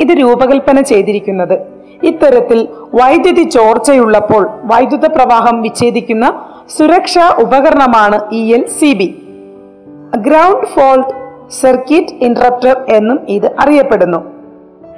ഇത് 0.00 0.12
രൂപകൽപ്പന 0.20 0.80
ചെയ്തിരിക്കുന്നത്. 0.80 1.56
ഇത്തരത്തിൽ 2.02 2.68
വൈദ്യുതി 2.94 3.42
ചോർച്ചയുള്ളപ്പോൾ 3.42 4.48
വൈദ്യുത 4.64 5.06
പ്രവാഹം 5.06 5.62
വിച്ഛേദിക്കുന്ന 5.62 6.26
സുരക്ഷാ 6.78 7.34
ഉപകരണമാണ് 7.38 8.34
E 8.34 8.54
L 8.54 8.66
C 8.68 8.92
B. 8.92 9.22
Ground 10.16 10.66
fault 10.66 11.08
circuit 11.50 12.12
interrupter 12.12 12.84
എന്നും 12.88 13.20
ഇത് 13.28 13.46
അറിയപ്പെടുന്നു. 13.60 14.18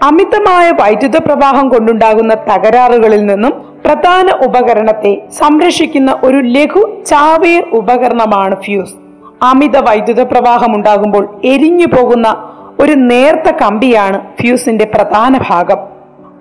അമിതമായ 0.03 0.71
വൈദ്യുത 0.71 1.17
പ്രവാഹം 1.17 1.69
കൊണ്ടുണ്ടാകുന്ന 1.69 2.35
തകരാറുകളിൽ 2.35 3.27
നിന്നും 3.27 3.51
പ്രധാന 3.85 4.31
ഉപകരണത്തെ 4.45 5.27
സംരക്ഷിക്കുന്ന 5.31 6.21
ഒരു 6.25 6.37
ലഘു 6.37 7.03
ചാവേർ 7.07 7.69
ഉപകരണമാണ് 7.73 8.57
ഫ്യൂസ്. 8.63 8.95
അമിത 9.43 9.79
വൈദ്യുത 9.79 10.23
പ്രവാഹം 10.23 10.77
ഉണ്ടാകുമ്പോൾ 10.77 11.41
എരിഞ്ഞു 11.45 11.87
പോകുന്ന 11.87 12.51
ഒരു 12.81 12.93
നേർത്ത 12.93 13.51
കമ്പിയാണ് 13.51 14.21
ഫ്യൂസിന്റെ 14.41 14.85
പ്രധാന 14.85 15.41
ഭാഗം. 15.49 15.79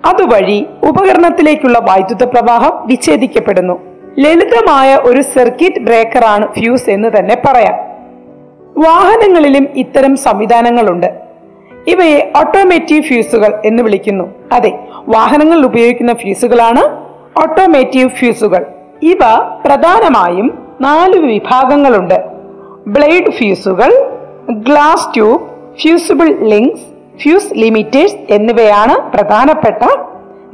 അതുവഴി 0.04 0.66
ഉപകരണത്തിലേക്കുള്ള 0.88 1.78
വൈദ്യുത 1.78 2.24
പ്രവാഹം 2.24 2.86
വിച്ഛേദിക്കപ്പെടുന്നു. 2.86 3.91
ലളിതമായ 4.18 4.96
ഒരു 4.96 5.20
സർക്യൂട്ട് 5.20 5.80
ബ്രേക്കറാണ് 5.80 6.52
ഫ്യൂസ് 6.52 6.90
എന്ന് 6.90 7.08
തന്നെ 7.18 7.36
പറയാം. 7.46 7.74
വാഹനങ്ങളിലും 8.82 9.68
ഇത്തരം 9.76 10.16
സംവിധാനങ്ങളുണ്ട്. 10.16 11.20
ഇവയെ 11.86 12.32
ഓട്ടോമേറ്റീവ് 12.36 13.02
ഫ്യൂസുകൾ 13.02 13.62
എന്ന് 13.64 13.82
വിളിക്കുന്നു. 13.82 14.34
അതെ 14.52 14.78
വാഹനങ്ങളിൽ 15.08 15.64
ഉപയോഗിക്കുന്ന 15.64 16.12
ഫ്യൂസുകളാണ് 16.12 17.06
ഓട്ടോമേറ്റീവ് 17.42 18.08
ഫ്യൂസുകൾ. 18.08 18.66
ഇവ 19.02 19.18
പ്രധാനമായും 19.66 20.68
നാല് 20.80 21.18
വിഭാഗങ്ങളുണ്ട്. 21.18 22.24
Blade 22.86 23.30
ഫ്യൂസുകൾ 23.30 24.16
glass 24.50 25.14
tube 25.14 25.40
fusible 25.80 26.36
links 26.48 26.82
fuse 27.22 27.54
limiters 27.54 28.16
എന്നിവയാണ് 28.30 29.12
പ്രധാനപ്പെട്ട 29.12 29.96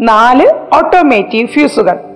നാല് 0.00 0.47
ഓട്ടോമേറ്റീവ് 0.77 1.49
ഫ്യൂസുകൾ. 1.49 2.08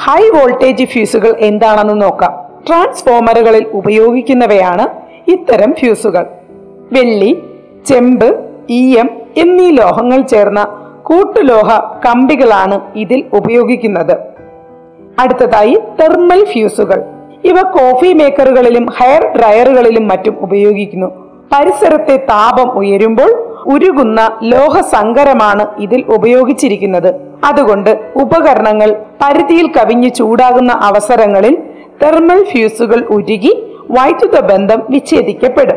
ഹൈ 0.00 0.28
വോൾട്ടേജ് 0.28 0.84
ഫ്യൂസുകൾ 0.84 1.36
എന്താണെന്ന് 1.38 2.02
നോക്കാം. 2.02 2.32
ട്രാൻസ്ഫോമറുകളിൽ 2.68 3.66
ഉപയോഗിക്കുന്നവയാണ് 3.72 4.88
ഇത്തരം 5.30 5.74
ഫ്യൂസുകൾ. 5.74 6.26
വെള്ളി 6.92 7.42
ചെമ്പ് 7.86 8.50
ഈയം 8.70 9.10
എന്നീ 9.36 9.70
ലോഹങ്ങൾ 9.70 10.20
ചേർന്ന 10.20 10.64
കൂട്ടുലോഹ 11.02 11.98
കമ്പികളാണ് 12.06 12.80
ഇതിൽ 12.94 13.24
ഉപയോഗിക്കുന്നത്. 13.32 14.16
അടുത്തതായി 15.18 15.74
തെർമൽ 16.00 16.44
ഫ്യൂസുകൾ. 16.44 17.04
ഇവ 17.44 17.62
കോഫി 17.62 18.12
മേക്കറുകളിലും 18.12 18.86
ഹെയർ 18.86 19.38
ഡ്രയറുകളിലും 19.38 20.08
മറ്റും 20.08 20.36
ഉപയോഗിക്കുന്നു. 20.40 21.06
പരിസരത്തെ 21.52 22.16
താപം 22.16 22.78
ഉയരുമ്പോൾ 22.78 23.45
ഉരുകുന്ന 23.66 24.38
ലോഹസങ്കരമാണ് 24.42 25.66
ഇതിൽ 25.78 26.04
ഉപയോഗിച്ചിരിക്കുന്നത്. 26.08 27.14
അതുകൊണ്ട് 27.44 28.12
ഉപകരണങ്ങൾ 28.16 28.96
പരിധിയിൽ 29.22 29.66
കവിഞ്ഞ് 29.66 30.10
ചൂടാകുന്ന 30.10 30.72
അവസരങ്ങളിൽ 30.72 31.62
തെർമൽ 32.02 32.44
ഫ്യൂസുകൾ 32.44 33.04
ഉരുകി 33.04 33.76
വൈദ്യുത 33.90 34.40
ബന്ധം 34.40 34.82
വിച്ഛേദിക്കപ്പെടും. 34.90 35.76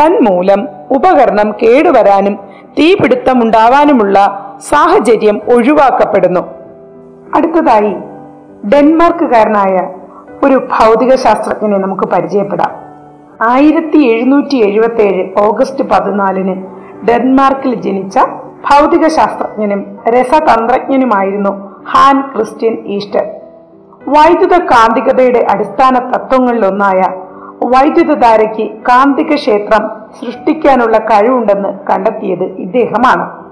തന്മൂലം 0.00 0.68
ഉപകരണം 0.90 1.52
കേടുവരാനും 1.52 2.38
തീപിടുത്തമുണ്ടാവാനുമുള്ള 2.78 4.18
സാഹചര്യം 4.68 5.40
ഒഴിവാക്കപ്പെടുന്നു. 5.54 6.40
അടുത്തതായി 7.34 7.94
ഡെൻമാർക്കുകാരനായ 8.68 9.92
ഒരു 10.46 10.54
ഭൗതിക 10.54 11.14
ശാസ്ത്രജ്ഞനെ 11.14 11.78
നമുക്ക് 11.78 12.02
പരിചയപ്പെടാം. 12.02 12.70
ആയിരത്തി 13.48 13.98
എഴുന്നൂറ്റി 13.98 14.56
എഴുപത്തി 14.56 15.02
ഏഴ് 15.02 15.28
ഓഗസ്റ്റ് 15.38 15.84
പതിനാലിന് 15.84 16.75
ഡെൻമാർക്കിൽ 17.04 17.74
ജനിച്ച 17.74 18.18
ഭൗതിക 18.70 19.08
ശാസ്ത്രജ്ഞനും 19.08 19.98
രസതന്ത്രജ്ഞനുമായിരുന്നു 20.08 21.50
ഹാൻ 21.90 22.20
ക്രിസ്ത്യൻ 22.36 22.78
ഈസ്റ്റർ. 22.86 23.26
വൈദ്യുത 24.08 24.58
കാന്തികതയുടെ 24.58 25.46
അടിസ്ഥാന 25.50 25.98
തത്വങ്ങളിലൊന്നായ 25.98 27.02
വൈദ്യുതധാരയ്ക്ക് 27.64 28.70
കാന്തിക 28.70 29.34
ക്ഷേത്രം 29.34 29.88
സൃഷ്ടിക്കാനുള്ള 30.20 30.98
കഴിവുണ്ടെന്ന് 30.98 31.68
കണ്ടെത്തിയത് 31.90 32.42
ഇദ്ദേഹമാണ്. 32.42 33.44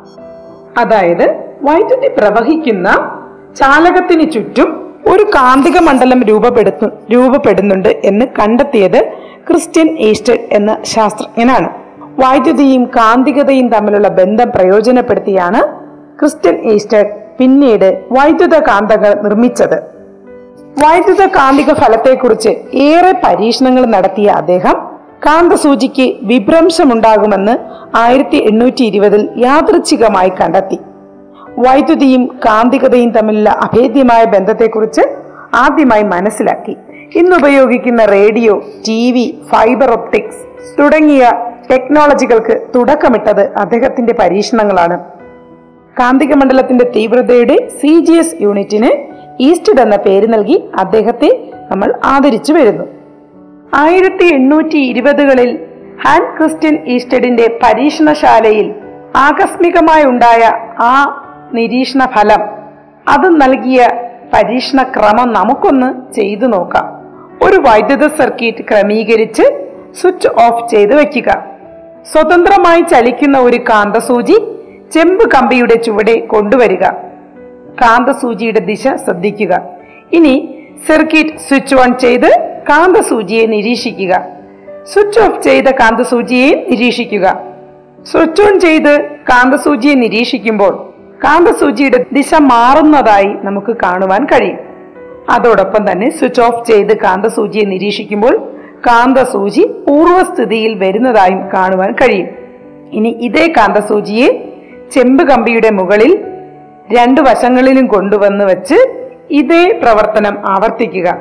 അതായത് 0.79 1.55
വൈദ്യുതി 1.63 2.09
പ്രവഹിക്കുന്ന 2.09 2.89
ചാലകത്തിന് 3.57 4.33
ചുറ്റും 4.33 4.95
ഒരു 5.15 5.23
കാന്തിക 5.23 5.79
മണ്ഡലം 5.79 6.23
രൂപപ്പെടുത്തു 6.23 6.87
രൂപപ്പെടുന്നുണ്ട് 7.13 7.89
എന്ന് 7.89 8.27
കണ്ടെത്തിയത് 8.27 9.13
ക്രിസ്ത്യൻ 9.49 9.97
ഈസ്റ്റർ 9.99 10.39
എന്ന 10.51 10.79
ശാസ്ത്രജ്ഞനാണ്. 10.83 11.84
വൈദ്യുതിയും 12.19 12.85
കാന്തികതയും 12.85 13.69
തമ്മിലുള്ള 13.69 14.09
ബന്ധം 14.09 14.51
പ്രയോജനപ്പെടുത്തിയാണ് 14.51 15.61
ക്രിസ്ത്യൻ 16.21 16.73
ഈസ്റ്റർ 16.73 17.07
പിന്നീട് 17.39 18.05
വൈദ്യുത 18.13 18.59
കാന്തങ്ങൾ 18.59 19.15
നിർമ്മിച്ചത്. 19.23 19.77
വൈദ്യുത 20.85 21.27
കാന്തിക 21.27 21.73
ഫലത്തെക്കുറിച്ച് 21.73 22.49
ഏറെ 22.75 23.13
പരീക്ഷണങ്ങൾ 23.25 23.87
നടത്തിയ 23.87 24.29
അദ്ദേഹം 24.29 24.77
കാന്തസൂചിക്ക് 25.27 26.15
വിഭ്രംശമുണ്ടാകുമെന്ന് 26.23 27.55
ആയിരത്തി 27.97 28.37
എണ്ണൂറ്റി 28.37 28.83
ഇരുപതിൽ 28.83 29.29
യാദൃച്ഛികമായി 29.37 30.29
കണ്ടെത്തി. 30.29 30.79
വൈദ്യുതിയും 31.59 32.27
കാന്തികതയും 32.47 33.11
തമ്മിലുള്ള 33.11 33.51
അഭേദ്യമായ 33.51 34.25
ബന്ധത്തെക്കുറിച്ച് 34.25 35.01
ആദ്യമായി 35.55 36.03
മനസ്സിലാക്കി. 36.03 36.77
ഇന്ന് 37.15 37.37
ഉപയോഗിക്കുന്ന 37.37 38.05
radio 38.05 38.63
T 38.89 39.13
V 39.13 39.39
fibre 39.53 39.91
optics 39.91 40.43
തുടങ്ങിയ 40.79 41.31
ടെക്നോളജികൾക്ക് 41.71 42.55
തുടക്കമിട്ടത് 42.75 43.55
അദ്ദേഹത്തിന്റെ 43.57 44.15
പരീക്ഷണങ്ങളാണ്. 44.21 44.99
കാന്തിക 45.99 46.35
മണ്ഡലത്തിന്റെ 46.35 46.85
തീവ്രതയുടെ 46.97 47.69
സി 47.69 48.01
ജി 48.01 48.13
എസ് 48.13 48.37
യൂണിറ്റിന് 48.43 48.91
ഈസ്റ്റഡ് 49.41 49.81
എന്ന 49.81 49.97
പേര് 49.97 50.33
നൽകി 50.33 50.65
അദ്ദേഹത്തെ 50.79 51.51
നമ്മൾ 51.71 51.95
ആദരിച്ചു 52.05 52.53
വരുന്നു. 52.53 52.85
ആയിരത്തി 53.75 54.27
എണ്ണൂറ്റി 54.35 54.77
ഇരുപതുകളിൽ 54.77 55.51
ഹാൻ 56.07 56.37
ക്രിസ്ത്യൻ 56.37 56.77
ഈസ്റ്റഡിന്റെ 56.87 57.59
പരീക്ഷണശാലയിൽ 57.63 58.75
ആകസ്മികമായി 59.17 60.05
ഉണ്ടായ 60.05 60.43
ആ 60.81 60.95
നിരീക്ഷണ 61.55 62.05
ഫലം 62.05 62.43
അത് 63.09 63.27
നൽകിയ 63.43 63.89
പരീക്ഷണ 64.35 64.83
ക്രമം 64.83 65.33
നമുക്കൊന്ന് 65.33 66.13
ചെയ്തു 66.13 66.47
നോക്കാം. 66.47 66.87
ഒരു 67.47 67.57
വൈദ്യുത 67.57 68.07
സർക്യൂട്ട് 68.07 68.63
ക്രമീകരിച്ച് 68.63 69.43
സ്വിച്ച് 70.01 70.29
ഓഫ് 70.29 70.71
ചെയ്ത് 70.71 70.95
വെക്കുക 70.95 71.54
സ്വതന്ത്രമായി 72.13 72.81
ചലിക്കുന്ന 72.81 73.39
ഒരു 73.39 73.57
കാന്തസൂചി 73.57 74.37
ചെമ്പ് 74.93 75.31
കമ്പിയുടെ 75.31 75.75
ചുവടെ 75.75 76.21
കൊണ്ടുവരിക. 76.21 76.83
കാന്തസൂചിയുടെ 77.83 78.61
ദിശ 78.61 78.83
ശ്രദ്ധിക്കുക. 78.83 79.63
ഇനി 80.13 80.59
സർക്യൂട്ട് 80.87 81.39
സ്വിച്ച് 81.39 81.77
ഓൺ 81.77 81.99
ചെയ്ത് 81.99 82.61
കാന്തസൂചിയെ 82.69 83.47
നിരീക്ഷിക്കുക. 83.47 84.27
സ്വിച്ച് 84.85 85.21
ഓഫ് 85.21 85.43
ചെയ്ത 85.43 85.65
കാന്തസൂചിയെ 85.65 86.67
നിരീക്ഷിക്കുക. 86.69 87.41
സ്വിച്ച് 88.03 88.43
ഓൺ 88.43 88.61
ചെയ്ത് 88.61 89.07
കാന്തസൂചിയെ 89.07 89.95
നിരീക്ഷിക്കുമ്പോൾ 89.95 90.95
കാന്തസൂചിയുടെ 91.25 92.07
ദിശ 92.13 92.35
മാറുന്നതായി 92.35 93.35
നമുക്ക് 93.43 93.77
കാണുവാൻ 93.83 94.25
കഴിയും. 94.25 94.59
അതോടൊപ്പം 95.31 95.93
തന്നെ 95.93 96.11
സ്വിച്ച് 96.11 96.41
ഓഫ് 96.41 96.67
ചെയ്ത് 96.67 96.97
കാന്തസൂചിയെ 96.97 97.65
നിരീക്ഷിക്കുമ്പോൾ 97.65 98.54
കാന്തസൂചി 98.87 99.63
പൂർവസ്ഥിതിയിൽ 99.89 100.79
വരുന്നതായും 100.79 101.49
കാണുവാൻ 101.55 101.93
കഴിയും. 101.93 102.29
ഇനി 102.93 103.09
ഇതേ 103.09 103.53
കാന്തസൂചിയെ 103.57 104.53
ചെമ്പ് 104.93 105.25
കമ്പിയുടെ 105.25 105.71
മുകളിൽ 105.71 106.25
രണ്ടു 106.99 107.21
വശങ്ങളിലും 107.21 107.87
കൊണ്ടുവന്ന് 107.87 108.45
വെച്ച് 108.45 108.75
ഇതേ 109.31 109.81
പ്രവർത്തനം 109.83 110.39
ആവർത്തിക്കുക. 110.45 111.17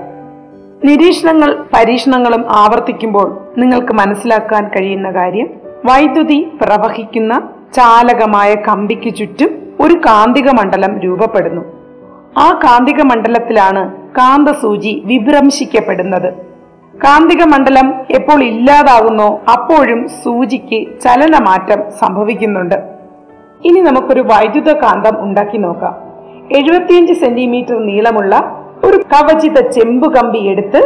നിരീക്ഷണങ്ങൾ 0.83 1.65
പരീക്ഷണങ്ങളും 1.73 2.45
ആവർത്തിക്കുമ്പോൾ 2.49 3.37
നിങ്ങൾക്ക് 3.57 3.93
മനസ്സിലാക്കാൻ 3.93 4.67
കഴിയുന്ന 4.67 5.11
കാര്യം 5.11 5.47
വൈദ്യുതി 5.85 6.51
പ്രവഹിക്കുന്ന 6.61 7.49
ചാലകമായ 7.73 8.55
കമ്പിക്ക് 8.55 9.15
ചുറ്റും 9.15 9.73
ഒരു 9.79 9.93
കാന്തിക 9.93 10.51
മണ്ഡലം 10.51 10.99
രൂപപ്പെടുന്നു. 10.99 11.61
ആ 12.37 12.59
കാന്തിക 12.63 13.01
മണ്ഡലത്തിലാണ് 13.01 13.91
കാന്തസൂചി 13.91 15.01
വിഭ്രംശിക്കപ്പെടുന്നത്. 15.05 16.52
കാന്തിക 17.01 17.43
മണ്ഡലം 17.43 17.87
എപ്പോൾ 18.11 18.43
ഇല്ലാതാകുന്നോ 18.43 19.39
അപ്പോഴും 19.51 20.07
സൂചിക്ക് 20.23 20.99
ചലനമാറ്റം 21.01 21.79
സംഭവിക്കുന്നുണ്ട്. 21.99 22.75
ഇനി 23.65 23.79
നമുക്കൊരു 23.79 24.21
വൈദ്യുത 24.21 24.71
കാന്തം 24.73 25.23
ഉണ്ടാക്കി 25.23 25.57
നോക്കാം. 25.57 25.95
എഴുപത്തിയഞ്ച് 26.57 27.13
സെന്റിമീറ്റർ 27.13 27.85
നീളമുള്ള 27.85 28.35
ഒരു 28.83 28.97
കവചിത 28.97 29.59
ചെമ്പു 29.69 30.07
കമ്പി 30.07 30.37
എടുത്ത് 30.37 30.81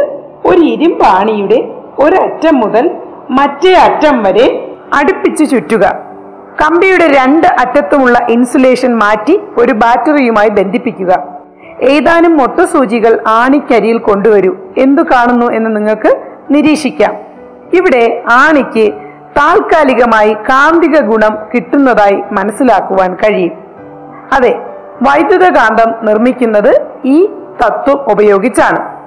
ഒരു 0.46 0.60
ഇരുമ്പ് 0.60 1.04
ആണിയുടെ 1.04 1.58
ഒരറ്റം 1.98 2.60
മുതൽ 2.60 2.90
മറ്റേ 3.30 3.72
അറ്റം 3.74 4.22
വരെ 4.22 4.46
അടുപ്പിച്ച് 4.94 5.50
ചുറ്റുക. 5.50 5.84
കമ്പിയുടെ 6.62 7.06
രണ്ട് 7.08 7.46
അറ്റത്തുമുള്ള 7.46 8.18
ഇൻസുലേഷൻ 8.30 8.96
മാറ്റി 8.96 9.40
ഒരു 9.58 9.72
ബാറ്ററിയുമായി 9.72 10.48
ബന്ധിപ്പിക്കുക. 10.48 11.37
ഏതാനും 11.82 12.36
മൊട്ടസൂചികൾ 12.36 13.24
ആണിക്കരിയിൽ 13.28 13.98
കൊണ്ടുവരൂ. 13.98 14.56
എന്തു 14.78 15.02
കാണുന്നു 15.02 15.52
എന്ന് 15.52 15.76
നിങ്ങൾക്ക് 15.76 16.22
നിരീക്ഷിക്കാം. 16.50 17.16
ഇവിടെ 17.72 18.22
ആണിക്ക് 18.32 18.92
താൽക്കാലികമായി 19.36 20.32
കാന്തിക 20.32 21.00
ഗുണം 21.00 21.38
കിട്ടുന്നതായി 21.54 22.22
മനസ്സിലാക്കുവാൻ 22.32 23.14
കഴിയും. 23.14 23.52
അതെ 24.32 24.58
വൈദ്യുതകാന്തം 25.02 26.06
നിർമ്മിക്കുന്നത് 26.06 26.86
ഈ 27.04 27.26
തത്വം 27.66 28.12
ഉപയോഗിച്ചാണ്. 28.12 28.98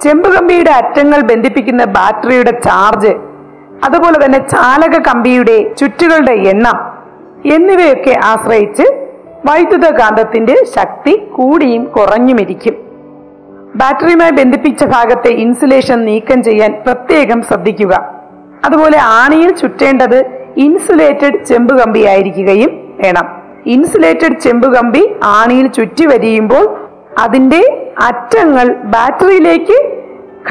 ചെമ്പുകമ്പിയുടെ 0.00 0.70
അറ്റങ്ങൾ 0.70 1.20
ബന്ധിപ്പിക്കുന്ന 1.20 1.84
ബാറ്ററിയുടെ 1.84 2.50
ചാർജ് 2.50 3.08
അതുപോലെ 3.84 4.24
തന്നെ 4.24 4.48
ചാലക 4.48 5.00
കമ്പിയുടെ 5.00 5.74
ചുറ്റുകളുടെ 5.74 6.32
എണ്ണം 6.32 6.94
എന്നിവയൊക്കെ 7.54 8.20
ആശ്രയിച്ച് 8.24 9.03
വൈദ്യുതകാന്തത്തിന്റെ 9.46 10.54
ശക്തി 10.76 11.16
കൂടിയും 11.16 11.84
കുറഞ്ഞുമിരിക്കും. 11.84 12.74
ബാറ്ററിയുമായി 13.74 14.30
ബന്ധിപ്പിച്ച 14.30 14.84
ഭാഗത്തെ 14.84 15.28
ഇൻസുലേഷൻ 15.28 16.04
നീക്കം 16.04 16.42
ചെയ്യാൻ 16.42 16.82
പ്രത്യേകം 16.86 17.42
ശ്രദ്ധിക്കുക. 17.42 18.12
അതുപോലെ 18.64 18.98
ആണിയിൽ 18.98 19.56
ചുറ്റേണ്ടത് 19.56 20.18
ഇൻസുലേറ്റഡ് 20.56 21.44
ചെമ്പ് 21.44 21.78
കമ്പി 21.78 22.06
ആയിരിക്കുകയും 22.06 22.96
വേണം. 23.04 23.26
ഇൻസുലേറ്റഡ് 23.66 24.38
ചെമ്പ് 24.38 24.74
കമ്പി 24.74 25.14
ആണിയിൽ 25.24 25.66
ചുറ്റി 25.66 26.06
വരിയുമ്പോൾ 26.06 26.88
അതിന്റെ 27.18 27.92
അറ്റങ്ങൾ 28.06 28.72
ബാറ്ററിയിലേക്ക് 28.72 29.76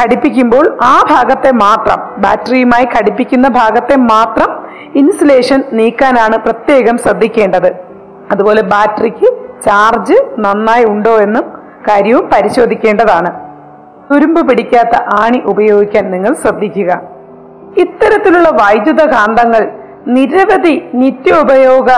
ഘടിപ്പിക്കുമ്പോൾ 0.01 0.77
ആ 0.83 1.07
ഭാഗത്തെ 1.09 1.51
മാത്രം 1.51 2.21
ബാറ്ററിയുമായി 2.21 2.85
ഘടിപ്പിക്കുന്ന 2.85 3.47
ഭാഗത്തെ 3.47 3.95
മാത്രം 3.95 4.51
ഇൻസുലേഷൻ 4.95 5.63
നീക്കാനാണ് 5.73 6.37
പ്രത്യേകം 6.37 6.97
ശ്രദ്ധിക്കേണ്ടത്. 6.97 7.92
അതുപോലെ 8.31 8.61
ബാറ്ററിക്ക് 8.61 9.27
ചാർജ് 9.61 10.13
നന്നായി 10.37 10.83
ഉണ്ടോ 10.83 11.17
എന്നും 11.17 11.45
കാര്യവും 11.87 12.29
പരിശോധിക്കേണ്ടതാണ്. 12.33 13.31
തുരുമ്പ് 14.11 14.49
പിടിക്കാത്ത 14.49 14.95
ആണി 15.23 15.41
ഉപയോഗിക്കാൻ 15.45 16.11
നിങ്ങൾ 16.11 16.33
ശ്രദ്ധിക്കുക. 16.33 17.01
ഇത്തരത്തിലുള്ള 17.77 18.49
വൈദ്യുത 18.49 19.01
കാന്തങ്ങൾ 19.05 19.71
നിരവധി 20.07 20.89
നിത്യോപയോഗ 20.93 21.89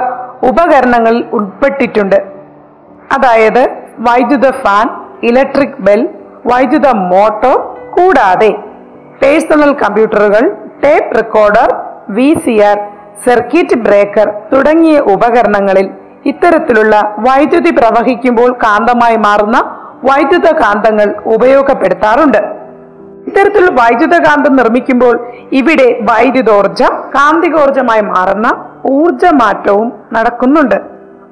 ഉപകരണങ്ങളിൽ 0.50 1.26
ഉൾപ്പെട്ടിട്ടുണ്ട്. 1.34 2.16
അതായത് 3.12 3.64
വൈദ്യുത 4.00 4.50
ഫാൻ 4.52 4.90
ഇലക്ട്രിക് 5.24 5.80
ബെൽ 5.80 6.10
വൈദ്യുത 6.46 6.88
മോട്ടോർ 6.92 7.58
കൂടാതെ 7.90 8.52
പേഴ്സണൽ 9.22 9.72
കമ്പ്യൂട്ടറുകൾ 9.74 10.56
tape 10.84 11.16
recorder 11.16 11.70
V 12.10 12.30
circuit 13.26 13.76
breaker 13.76 14.34
തുടങ്ങിയ 14.54 15.00
ഉപകരണങ്ങളിൽ 15.00 16.05
ഇത്തരത്തിലുള്ള 16.26 17.16
വൈദ്യുതി 17.20 17.70
പ്രവഹിക്കുമ്പോൾ 17.70 18.52
കാന്തമായി 18.52 19.16
മാറുന്ന 19.16 19.58
വൈദ്യുത 20.04 20.52
കാന്തങ്ങൾ 20.52 21.16
ഉപയോഗപ്പെടുത്താറുണ്ട്. 21.26 22.38
ഇത്തരത്തിലുള്ള 23.28 23.82
വൈദ്യുതകാന്തം 23.82 24.56
നിർമ്മിക്കുമ്പോൾ 24.56 25.28
ഇവിടെ 25.52 26.00
വൈദ്യുതോർജം 26.02 26.92
കാന്തികോർജമായി 27.16 28.02
മാറുന്ന 28.02 28.66
ഊർജമാറ്റവും 28.90 29.94
നടക്കുന്നുണ്ട്. 30.14 30.76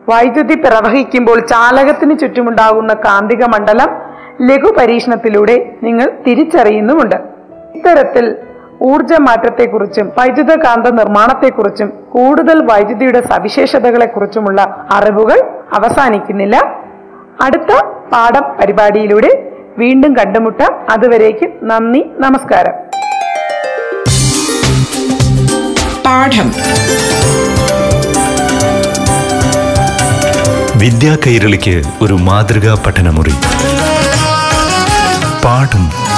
വൈദ്യുതി 0.10 0.56
പ്രവഹിക്കുമ്പോൾ 0.56 1.40
ചാലകത്തിന് 1.40 2.20
ചുറ്റുമുണ്ടാകുന്ന 2.20 2.94
കാന്തിക 2.94 3.44
മണ്ഡലം 3.46 4.14
ലഘു 4.42 4.74
പരീക്ഷണത്തിലൂടെ 4.80 5.76
നിങ്ങൾ 5.84 6.12
തിരിച്ചറിയുന്നുമുണ്ട്. 6.28 7.16
ഇത്തരത്തിൽ 7.76 8.38
ഊർജമാറ്റത്തെക്കുറിച്ചും 8.84 10.12
വൈദ്യുതകാന്ത 10.18 10.88
നിർമ്മാണത്തെക്കുറിച്ചും 10.88 11.94
കൂടുതൽ 12.12 12.66
വൈദ്യുതിയുടെ 12.66 13.22
സവിശേഷതകളെക്കുറിച്ചുമുള്ള 13.22 14.86
അറിവുകൾ 14.92 15.42
അവസാനിക്കുന്നില്ല. 15.74 16.58
അടുത്ത 17.42 17.86
പാഠം 18.12 18.58
പരിപാടിയിലൂടെ 18.62 19.52
വീണ്ടും 19.78 20.14
കണ്ടുമുട്ടാം. 20.14 20.92
അതുവരേക്കും 20.92 21.68
നന്ദി 21.68 22.06
നമസ്കാരം. 22.20 22.74
പാഠം. 26.06 26.52
വിദ്യാ 30.80 31.18
കൈരളിക്ക് 31.28 31.84
ഒരു 32.02 32.14
മാതൃകാ 32.14 32.84
പഠനമുറി. 32.88 33.34
പാഠം. 35.44 36.14